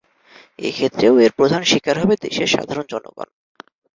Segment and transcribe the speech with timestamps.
[0.59, 3.29] এ ক্ষেত্রেও এর প্রধান শিকার হবে দেশের সাধারণ জনগণ।